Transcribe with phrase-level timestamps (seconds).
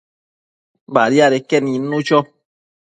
[0.93, 2.17] Badiadeque nidnu cho